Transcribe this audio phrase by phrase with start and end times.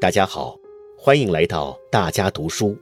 [0.00, 0.56] 大家好，
[0.96, 2.78] 欢迎来到大家读书，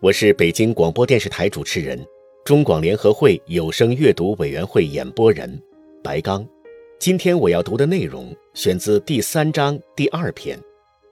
[0.00, 2.04] 我是北京广播电视台主持人、
[2.44, 5.62] 中广联合会有声阅读委员会演播人
[6.02, 6.44] 白刚。
[6.98, 10.58] 今天我要读的内容选自第三章第二篇，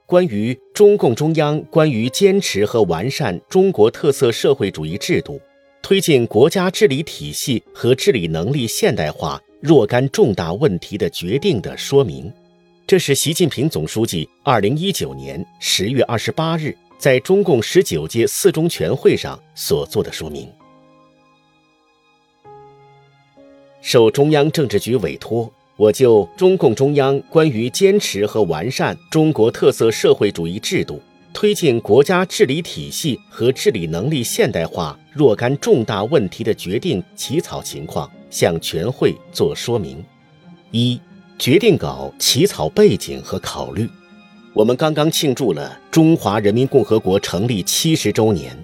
[0.06, 5.40] 关于中共中央关于坚持和完善中国特色社会主义制度、
[5.80, 12.32] 推进国家治理体系和治理能力现代化若干重大问题的决定的说明。
[12.86, 20.46] 这是习近平总书记二零一九年十月二十八日在中共十九届四中全会上所做的说明。
[23.80, 31.00] 受中央政治局委托，我就中共中央关于坚持和完善中国特色社会主义制度、
[31.32, 40.04] 推进国家治理体系和治理能力现代化若干重大问题的决定起草情况，向全会作说明。
[40.70, 41.00] 一。
[41.38, 43.88] 决定稿起草背景和考虑。
[44.52, 48.56] 我们刚刚庆祝了中华人民共和国成立七十周年，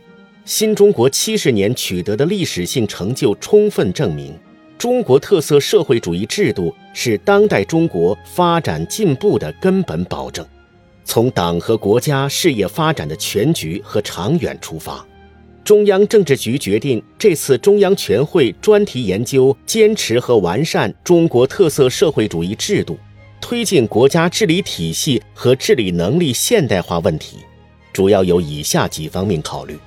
[0.44, 4.38] 新中国七十年取得的历史性成就，充分证明
[4.78, 10.46] 中国特色社会主义制度是当代中国发展进步的根本保证。
[11.04, 15.04] 从党和国家事业发展的全局和长远出发。
[15.70, 22.98] 中央政治局决定，这次中央全会专题研究坚持和完善中国特色社会主义制度、
[23.40, 27.36] 推进国家治理体系和治理能力现代化问题，
[27.92, 29.78] 主要有以下几方面考虑：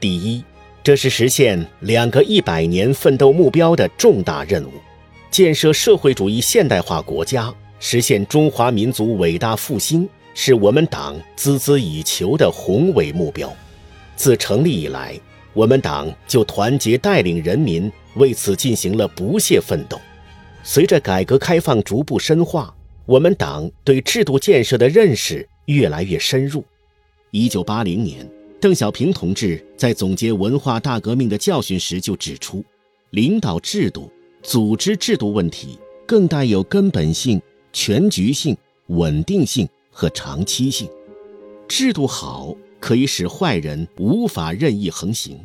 [0.00, 0.42] 第一，
[0.82, 4.72] 这是实现两个一百年奋斗目标的重大任务，
[5.30, 13.54] 建设社会主义现代化国家，实现中华民族伟大复兴，是我们党孜孜以求的宏伟目标。
[14.20, 15.18] 自成立以来，
[15.54, 19.98] 我们党就团结带领人民为此进行了不懈奋斗。
[20.62, 22.70] 随着改革开放逐步深化，
[23.06, 26.62] 我们党对制度建设的认识越来越深入。
[27.30, 32.62] 一九八零年，邓小平同志在总结文化大革命的教训时就指出，
[33.12, 34.12] 领导制度、
[34.42, 37.40] 组织制度问题更带有根本性、
[37.72, 38.54] 全局性、
[38.88, 40.86] 稳定性和长期性。
[41.66, 42.54] 制度好。
[42.80, 45.38] 可以使坏人无法任意横行，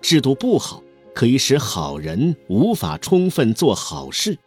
[0.00, 0.82] 制度不好
[1.14, 4.38] 可以使好人无法充分做好事，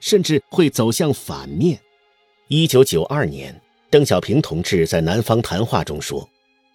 [0.00, 1.78] 甚至会走向反面。
[2.48, 3.58] 一九九二年，
[3.88, 6.28] 邓小平同志在南方谈话中说：“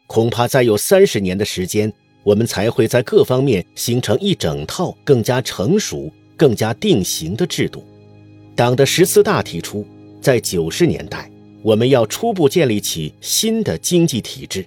[0.07, 1.91] 恐怕再有三十年的时间，
[2.23, 7.85] 我们才会在各方面形成一整套更加成熟、更加定型的制度。”
[8.55, 9.85] 党的十四大提出，
[10.19, 11.29] 在九十年代，
[11.61, 14.65] 我们要初步建立起新的经济体制。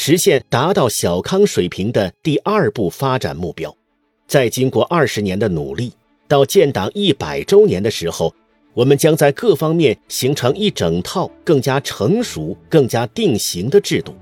[0.00, 3.76] 实现达到小康水平的第二步发展目标，
[4.28, 5.92] 在经过二十年的努力，
[6.28, 8.32] 到建党一百周年的时候，
[8.74, 14.14] 我们将在各方面形成一整套更加成熟、更加定型的制度。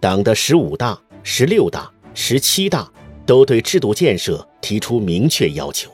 [0.00, 2.90] 党的十五大、十六大、十七大
[3.24, 5.88] 都对制度建设提出明确要求。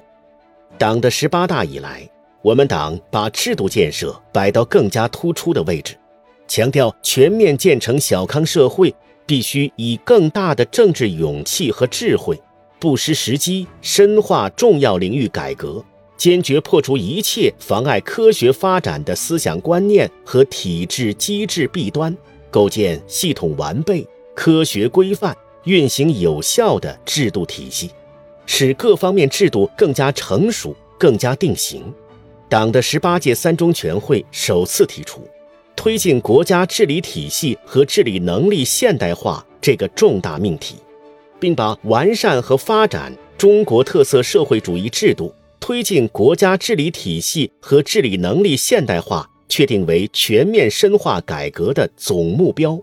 [0.79, 2.09] 党的十八大以来，
[2.41, 5.95] 我们党把制度建设摆到更加突出的位置，
[6.49, 8.93] 强调全面建成小康社会。
[9.29, 12.41] 必须以更大的政治勇气和智慧，
[12.81, 15.85] 不失时机，深化重要领域改革，
[16.17, 22.17] 坚决破除一切妨碍科学发展的思想观念和体制机制弊端，
[22.51, 27.91] 构建系统完备、科学规范、运行有效的制度体系，
[28.47, 31.83] 使各方面制度更加成熟、更加定型。
[32.49, 35.21] 党的十八届三中全会首次提出。
[35.79, 40.75] 推进国家治理体系和治理能力现代化这个重大命题，
[41.39, 52.77] 并把完善和发展中国特色社会主义制度、推进国家治理体系和治理能力现代化确定为全面深化改革的总目标。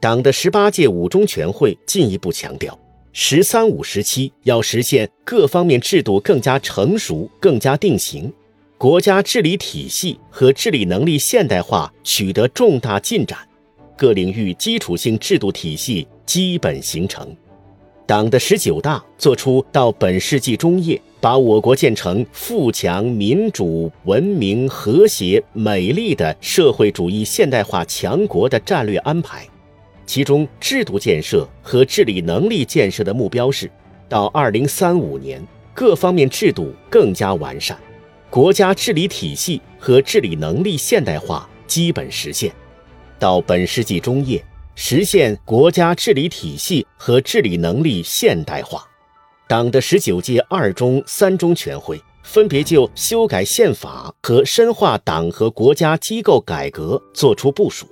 [0.00, 2.76] 党的十八届五中全会进一步强调
[3.12, 8.32] ，“十三五”时期要实现各方面制度更加成熟、更加定型。
[8.80, 13.38] 国家治理体系和治理能力现代化取得重大进展，
[13.94, 17.28] 各领域基础性制度体系基本形成。
[18.06, 29.46] 党的十九大作出到本世纪中叶把我国建成富强、民主、文明、和谐、美丽的社会主义现代化强国的战略安排，
[30.06, 33.70] 其中制度建设和治理能力建设的目标是，
[34.08, 37.78] 到二零三五年各方面制度更加完善。
[38.30, 42.54] 国家治理体系和治理能力现代化基本实现，
[43.18, 44.40] 到本世纪中叶
[44.76, 48.86] 实现国家治理体系和治理能力现代化。
[49.48, 57.84] 党的十九届二中、三中全会分别就修改宪法和深化党和国家机构改革作出部署。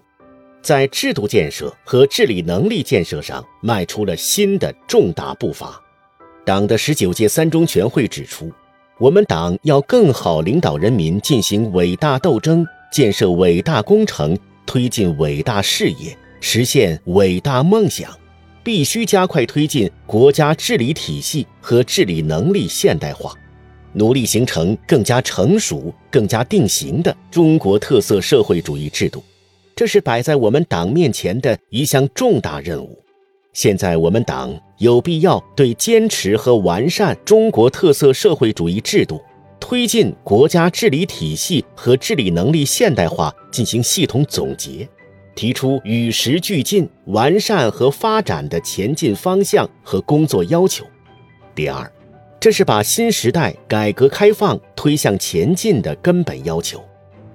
[0.62, 5.82] 在制度建设和治理能力建设上迈出了新的重大步伐。
[6.44, 8.52] 党的十九届三中全会指出，
[9.00, 14.37] 我们党要更好领导人民进行伟大斗争，建设伟大工程，
[14.67, 18.11] 推进伟大事业，实现伟大梦想，
[18.65, 23.33] 必须加快推进国家治理体系和治理能力现代化。
[23.93, 29.23] 努力形成更加成熟、更加定型的中国特色社会主义制度，
[29.77, 33.01] 这是摆在我们党面前的一项重大任务。
[33.53, 39.21] 现在，我们党有必要对坚持和完善中国特色社会主义制度、
[39.59, 44.89] 推进国家治理体系和治理能力现代化进行系统总结，
[45.35, 50.85] 提出与时俱进、完善和发展的前进方向和工作要求。
[51.55, 51.91] 第二。
[52.41, 56.81] 这是把新时代改革开放推向前进的根本要求。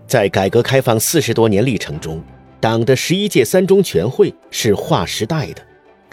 [0.07, 2.23] 在改革开放四十多年历程中，
[2.61, 5.61] 党的十一届三中全会是划时代的，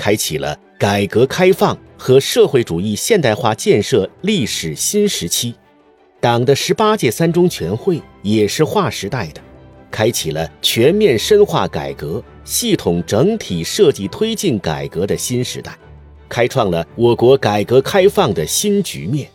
[0.01, 5.53] 开启了改革开放和社会主义现代化建设历史新时期；
[6.23, 9.43] 党的十八届三中全会也是划时代的，
[9.91, 15.77] 开启了全面深化改革、系统整体设计推进改革的新时代。
[16.31, 19.29] 开创了我国改革开放的新局面。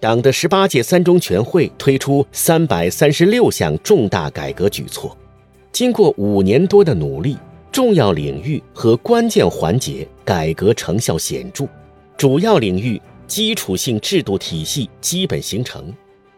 [0.00, 5.16] 党的十八届三中全会推出三百三十六项重大改革举措，
[5.70, 7.36] 经过五年多的努力，
[7.72, 11.66] 重要领域和关键环节改革成效显著，
[12.16, 15.94] 主要领域基础性制度体系基本形成，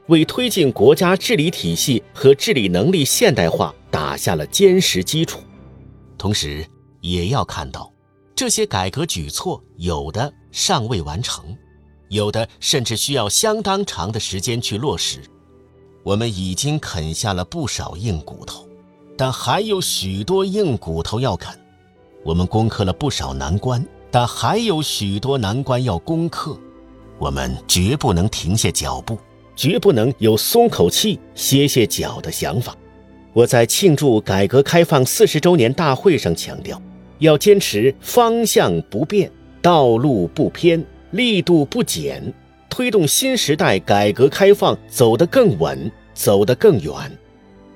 [0.08, 5.40] 为推进国家治理体系和治理能力现代化打下了坚实基础。
[6.18, 6.64] 同时，
[7.00, 7.90] 也要看到。
[8.34, 11.56] 这些改革举措有的尚未完成，
[12.08, 15.20] 有的甚至需要相当长的时间去落实。
[16.02, 18.66] 我们已经啃下了不少硬骨头，
[19.16, 21.54] 但还有许多硬骨头要啃。
[22.24, 26.56] 我们攻克了不少难关，但还有许多难关要攻克。
[27.18, 29.18] 我们绝不能停下脚步，
[29.54, 32.76] 绝不能有松口气、歇歇脚的想法。
[33.32, 36.80] 我在庆祝改革开放四十周年大会上强调。
[37.18, 39.30] 要坚持方向不变、
[39.60, 42.34] 道路不偏、力度不减，
[42.68, 47.16] 推动新时代改革开放走得更稳、走得更远。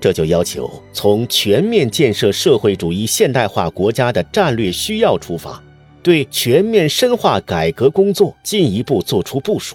[0.06, 5.60] 这就要求从全面建设社会主义现代化国家的战略需要出发，
[6.00, 9.74] 对全面深化改革工作进一步作出部署。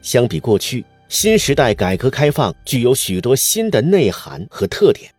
[0.00, 5.10] 相比过去，新时代改革开放具有许多新的内涵和特点。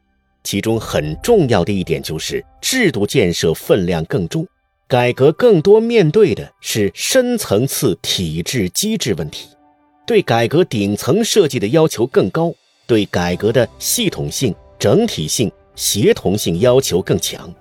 [0.43, 4.47] 其中很重要的一点就是制度建设分量更重，
[4.87, 9.47] 改革更多面对的是深层次体制机制问题，
[10.07, 12.51] 对改革顶层设计的要求更高，
[12.89, 17.53] 对改革的系统性、整体性、协同性要求更强，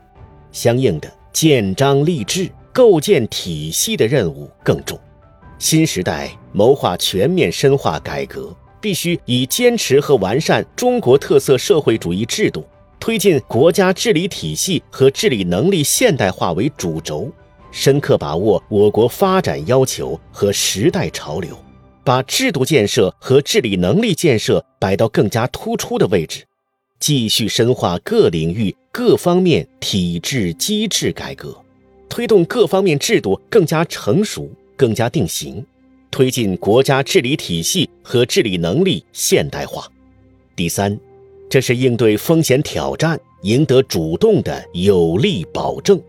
[0.51, 4.99] 相应的建章立制、构建体系的任务更重。
[5.59, 8.57] 新时代谋划全面深化改革。
[8.81, 12.65] 必须以坚持和完善中国特色社会主义制度，
[13.01, 17.29] 推进国家治理体系和治理能力现代化为主轴，
[17.73, 21.59] 深刻把握我国发展要求和时代潮流，
[22.09, 26.43] 把制度建设和治理能力建设摆到更加突出的位置，
[26.99, 31.55] 继续深化各领域各方面体制机制改革，
[32.09, 35.63] 推动各方面制度更加成熟、更加定型。
[36.11, 39.87] 推进国家治理体系和治理能力现代化。
[40.57, 40.99] 第三，
[41.51, 46.01] 这是应对风险挑战、赢得主动的有力保证。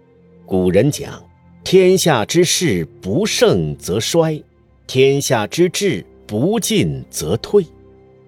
[0.46, 1.22] 古人讲
[1.66, 4.42] ：“天下之事不盛则衰，
[4.90, 7.64] 天下之治不进则退。”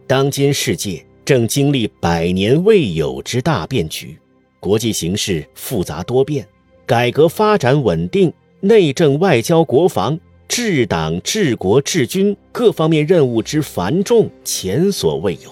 [0.06, 4.15] 当今世界正经历百年未有之大变局，
[4.60, 6.48] 国际形势复杂多变，
[6.86, 10.20] 改革发展稳定，内政外交国防。
[10.48, 15.50] 治党、治国、治军各方面任务之繁重，前所未有；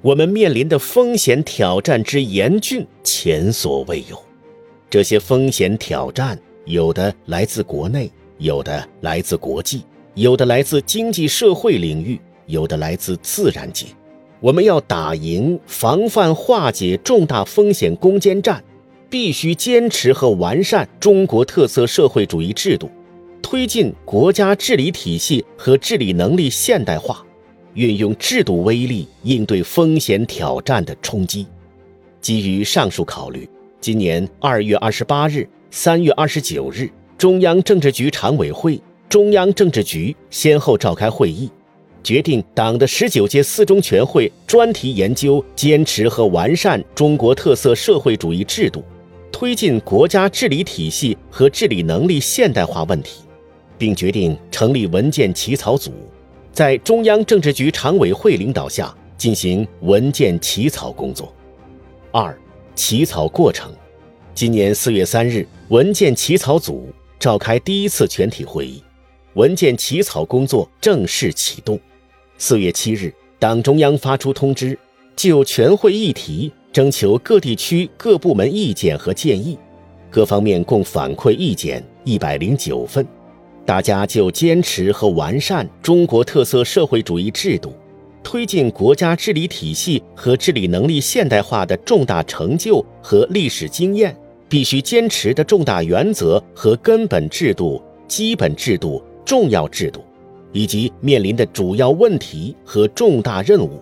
[0.00, 4.20] 我们面临的风险挑战之严峻，前所未有。
[4.88, 9.82] 这些风险挑战，有的来自国内，有的来自国际，
[10.14, 13.86] 有的来自经济社会领域，有的来自自然界。
[14.40, 18.62] 我们要打赢防范化解重大风险攻坚战，
[19.08, 22.90] 必须坚持和完善中国特色社会主义制度。
[23.42, 27.24] 推进国家治理体系和治理能力现代化，
[27.74, 31.46] 运用制度威力应对风险挑战的冲击。
[32.20, 33.48] 基于上述考虑，
[33.80, 41.50] 今年二月二十八日、三月二十九日，中央政治局常委会、中央政治局先后召开会议，
[42.00, 48.84] 决定党的十九届四中全会专题研究坚持和完善中国特色社会主义制度。
[49.32, 53.22] 推进国家治理体系和治理能力现代化问题，
[53.76, 55.90] 并决定成立文件起草组，
[56.52, 61.34] 在中央政治局常委会领导下进行文件起草工作。
[62.12, 62.38] 二、
[62.76, 63.72] 起草过程。
[64.36, 66.88] 今年四月三日，文件起草组
[67.18, 68.80] 召开第一次全体会议，
[69.40, 71.80] 文件起草工作正式启动。
[72.36, 74.78] 四月七日，党中央发出通知，
[75.16, 79.56] 就全会议题征求各地区各部门意见和建议，
[80.10, 83.06] 各方面共反馈意见一百零九份。
[83.64, 87.72] 大家就坚持和完善中国特色社会主义制度，
[88.22, 94.14] 推进国家治理体系和治理能力现代化的重大成就和历史经验，
[94.50, 100.04] 必须坚持的重大原则和根本制度、基本制度、重要制度。
[100.52, 103.80] 以及面临的主要问题和重大任务，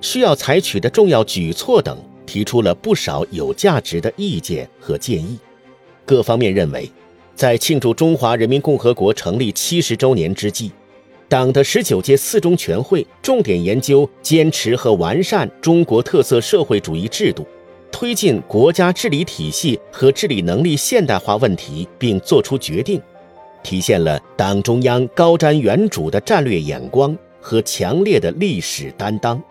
[0.00, 5.38] 需要采取的重要举措等，提出了不少有价值的意见和建议。
[6.06, 6.90] 各方面认为，
[7.34, 10.72] 在庆祝中华人民共和国成立七十周年之际，
[11.28, 17.46] 党的十九届四中全会重点研究、坚持和完善中国特色社会主义制度，
[17.92, 22.98] 推进国家治理体系和治理能力现代化问题，并作出决定。
[23.66, 29.42] 体现了党中央高瞻远瞩的战略眼光和强烈的历史担当，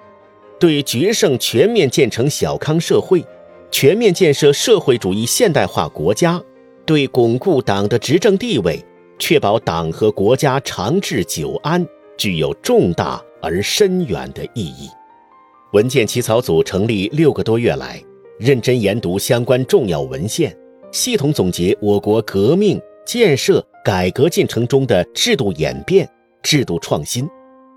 [0.57, 3.21] 对决胜全面建成小康社会、
[3.69, 6.41] 全面建设社会主义现代化国家，
[6.85, 8.81] 对巩固党的执政地位、
[9.19, 11.85] 确保党和国家长治久安，
[12.17, 14.89] 具有重大而深远的意义。
[15.73, 18.01] 文件起草组成立六个多月来，
[18.39, 20.55] 认真研读相关重要文献，
[20.89, 23.65] 系统总结我国革命建设。
[23.83, 26.09] 改革进程中的制度演变、
[26.41, 27.29] 制度创新，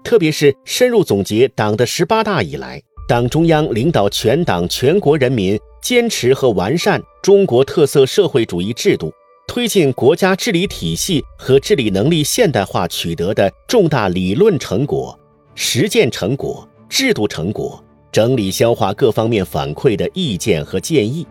[0.03, 9.13] 特别是深入总结党的十八大以来，党中央领导全党全国人民坚持和完善中国特色社会主义制度，
[9.47, 15.15] 推进国家治理体系和治理能力现代化取得的重大理论成果、
[15.55, 21.27] 实践成果、制度成果，整理消化各方面反馈的意见和建议，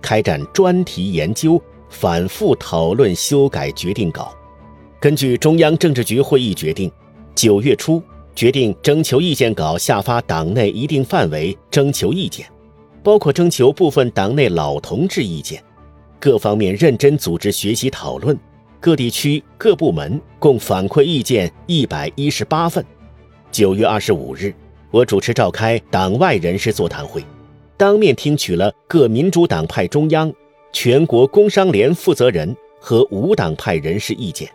[0.00, 1.62] 开展专题研究。
[1.92, 4.34] 反复讨论修改决定稿，
[4.98, 6.90] 根据中央政治局会议决定，
[7.34, 8.02] 九月初
[8.34, 12.46] 决定征求意见稿下发党内一定范围征求意见，
[13.02, 15.62] 包括征求部分党内老同志意见。
[16.18, 18.36] 各方面认真组织学习讨论，
[18.80, 22.84] 各地区各部门共反馈意见一百一十八份。
[23.50, 24.52] 九月二十五日，
[24.90, 27.22] 我主持召开党外人士座谈会，
[27.76, 30.32] 当面听取了各民主党派中央。
[30.72, 34.50] 全国工商联负责人和无党派人士意见，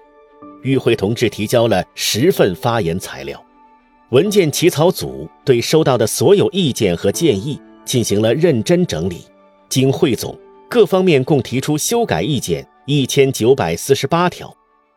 [0.63, 3.41] 与会同志提交了十份发言材料。
[4.09, 9.25] 文件起草组对收到的所有意见和建议进行了认真整理，
[9.69, 10.37] 经汇总，
[10.69, 14.53] 各方面共提出修改意见一千九百四十八条，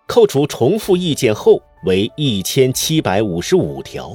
[0.07, 4.15] 扣除重复意见后为一千七百五十五条，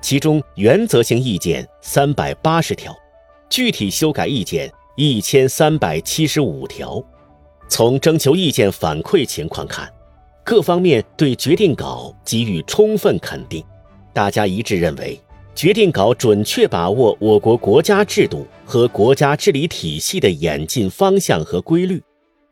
[0.00, 2.96] 其中原则性意见三百八十条，
[3.50, 4.72] 具体修改意见。
[5.00, 7.00] 一千三百七十五条。
[7.68, 9.88] 从征求意见反馈情况看，
[10.44, 13.62] 各方面对决定稿给予充分肯定。
[14.12, 15.16] 大家一致认为，
[15.54, 22.02] 决定稿准确把握我国国家制度和国家治理体系的演进方向和规律，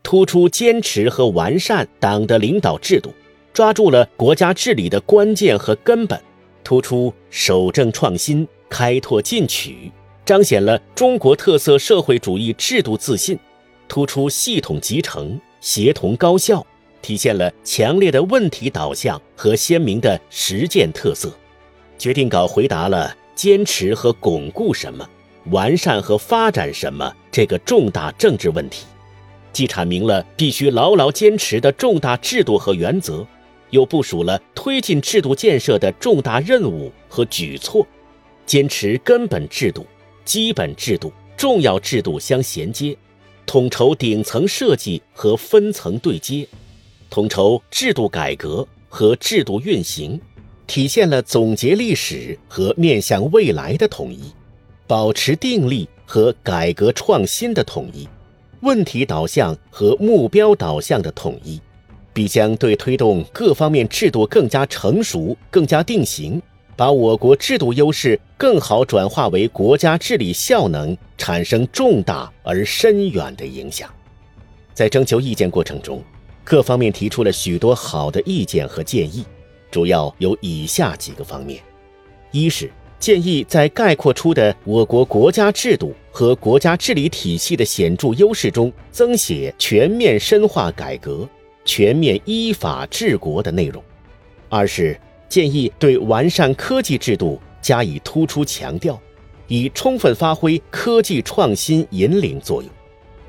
[0.05, 3.13] 突出坚持和完善党的领导制度，
[3.53, 6.17] 抓住了国家治理的关键和根本，
[6.63, 9.91] 突出守正创新、开拓进取。
[10.27, 13.39] 彰显了中国特色社会主义制度自信，
[13.87, 16.67] 突出系统集成、协同高效，
[17.01, 21.33] 体现了强烈的问题导向和鲜明的实践特色。
[21.97, 25.09] 决定稿回答了坚持和巩固什么、
[25.53, 28.85] 完善和发展什么这个重大政治问题，
[29.53, 33.25] 既阐明了必须牢牢坚持的重大制度和原则，
[33.71, 37.87] 又部署了推进制度建设的重大任务和举措，
[38.45, 39.87] 坚持根本制度。
[40.27, 42.95] 基本制度、重要制度相衔接，
[43.47, 46.47] 统筹顶层设计和分层对接，
[47.09, 50.21] 统筹制度改革和制度运行，
[50.67, 54.33] 体现了总结历史和面向未来的统一，
[54.89, 58.09] 保持定力和改革创新的统一，
[58.63, 61.61] 问题导向和目标导向的统一，
[62.13, 66.43] 必将对推动各方面制度更加成熟、更加定型。
[66.77, 73.91] 把我国制度优势更好转化为国家治理效能，产生重大而深远的影响。
[74.75, 76.05] 在征求意见过程中，
[76.45, 79.25] 各方面提出了许多好的意见和建议，
[79.71, 81.63] 主要有以下几个方面：
[82.31, 91.27] 一是建议在概括出的我国国家制度和国家治理体系的显著优势中，增写全面深化改革、
[91.65, 93.83] 全面依法治国的内容；
[94.51, 99.01] 二是建议对完善科技制度加以突出强调，
[99.49, 102.71] 以充分发挥科技创新引领作用；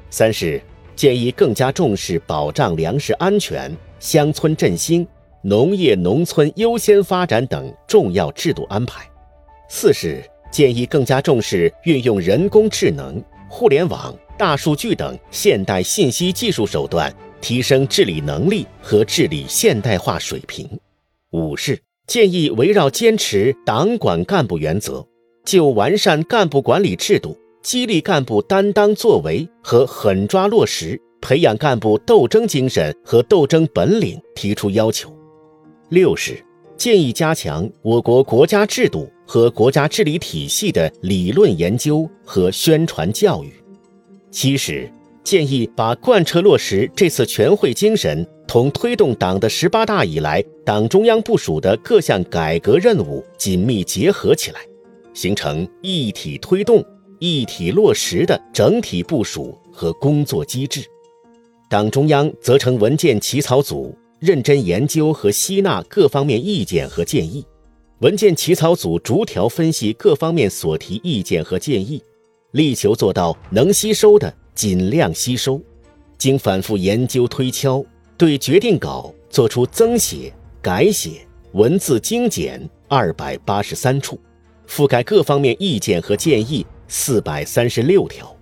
[0.10, 0.62] 三是
[0.96, 5.08] 建议更加重视保障粮食安全、乡村振兴、
[5.42, 9.08] 农业农村优先发展等重要制度安排。
[9.70, 20.68] 四是建议更加重视运用人工智能、互联网、大数据等现代信息技术手段，提升治理能力和治理现代化水平。
[21.32, 21.78] 五是
[22.08, 25.06] 建议围绕坚持党管干部原则，
[25.46, 35.16] 就完善干部管理制度、激励干部担当作为和狠抓落实、培养干部斗争精神和斗争本领提出要求。
[35.90, 36.44] 六是
[36.76, 39.08] 建议加强我国国家制度。
[39.30, 43.52] 和国家治理体系的理论研究和宣传教育。
[44.32, 44.90] 七是
[45.22, 54.62] 建议把贯彻落实这次全会精神同推动党的十八大以来党中央部署的各项改革任务紧密结合起来，
[55.14, 56.84] 形成一体推动、
[57.20, 60.82] 一体落实的整体部署和工作机制。
[61.70, 67.46] 党中央责成文件起草组认真研究和吸纳各方面意见和建议。
[68.00, 72.02] 文件起草组逐条分析各方面所提意见和建议，
[72.52, 75.62] 力求做到能吸收的尽量吸收。
[76.18, 77.84] 经反复研究推敲，
[78.18, 84.20] 对决定稿作出增写、改写，文字精简二百八十三处，
[84.68, 88.36] 覆盖各方面意见和建议四百三十六条。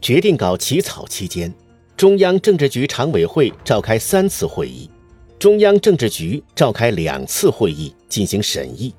[0.00, 1.54] 决定稿起草期间，
[1.96, 4.90] 中央政治局常委会召开三次会议。
[5.38, 8.92] 中央政治局召开两次会议进行审议，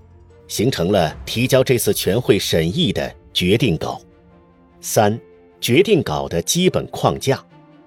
[0.47, 3.99] 形成了提交这次全会审议的决定稿。
[4.79, 5.19] 三、
[5.59, 7.43] 决定稿的基本框架。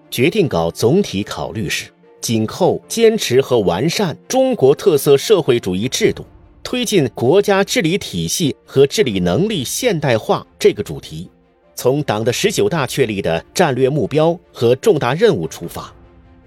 [0.09, 1.91] 决定稿总体考虑是
[2.27, 6.27] 紧扣坚持和完善中国特色社会主义制度，
[6.61, 11.31] 推进国家治理体系和治理能力现代化这个主题，
[11.77, 15.95] 从党的十九大确立的战略目标和重大任务出发。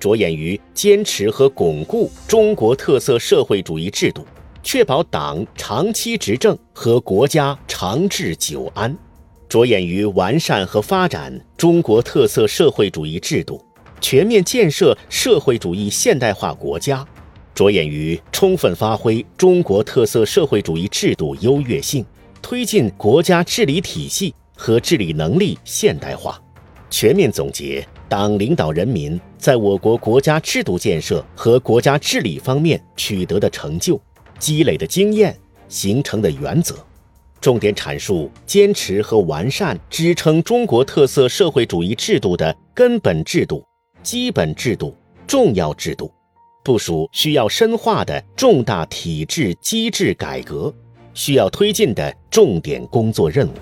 [0.01, 4.25] 着眼于坚持和巩固中国特色社会主义制度，
[4.61, 8.91] 确保党长期执政和国家长治久安；
[9.47, 13.63] 着眼于完善和发展中国特色社会主义制度，
[13.99, 17.05] 全面建设社会主义现代化国家；
[17.53, 22.05] 着眼于充分发挥中国特色社会主义制度优越性，
[22.41, 26.41] 推进国家治理体系和治理能力现代化。
[26.89, 34.01] 全面总结党领导人民在我国国家制度建设和国家治理方面取得的成就、
[34.39, 36.75] 积累的经验、形成的原则，
[37.39, 43.63] 重点阐述坚持和完善支撑中国特色社会主义制度的根本制度、
[44.03, 44.95] 基本制度、
[45.27, 46.11] 重要制度，
[46.63, 50.73] 部署需要深化的重大体制机制改革，
[51.13, 53.53] 需要推进的重点工作任务。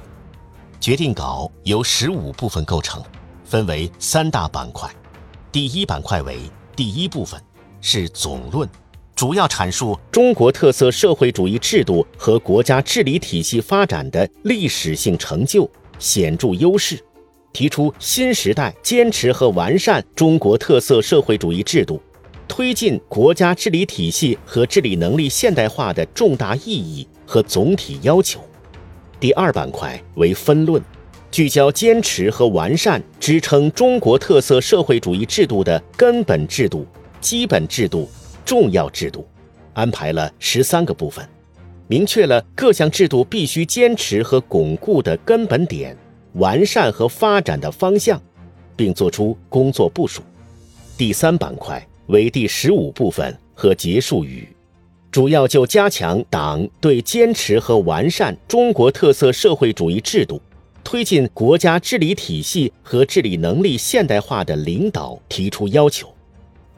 [0.80, 3.04] 决定稿由十五部分构成。
[3.44, 4.90] 分为三大板块，
[5.54, 6.38] 第一板块为
[6.76, 7.42] 第一部分，
[7.80, 8.68] 是总论，
[9.16, 17.02] 主要阐述中国特色社会主义制度和国家治理体系发展的历史性成就、显著优势，
[17.58, 22.00] 提出新时代坚持和完善中国特色社会主义制度，
[22.48, 28.40] 推进国家治理体系和治理能力现代化的重大意义和总体要求。
[29.20, 30.80] 第二板块为分论。
[31.32, 36.86] 聚焦坚持和完善支撑中国特色社会主义制度的根本制度、
[37.20, 38.08] 基本制度、
[38.46, 39.28] 重要制度，
[39.74, 41.28] 安排了十三个部分，
[41.88, 45.98] 明确了各项制度必须坚持和巩固的根本点、
[46.38, 48.22] 完善和发展的方向，
[48.76, 50.22] 并作出工作部署。
[50.98, 54.48] 第三板块为第十五部分和结束语，
[55.12, 60.42] 主要就加强党对坚持和完善中国特色社会主义制度。
[60.84, 66.08] 推进国家治理体系和治理能力现代化的领导提出要求，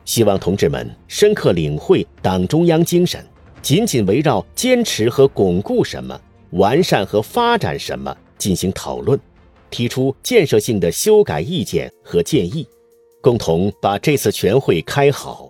[0.04, 3.24] 希望同志们深刻领会党中央精神，
[3.62, 6.19] 紧紧围绕坚持和巩固什么、
[6.54, 9.19] 完善和发展什么进行讨论，
[9.69, 12.67] 提出建设性的修改意见和建议，
[13.21, 15.48] 共同把这次全会开好。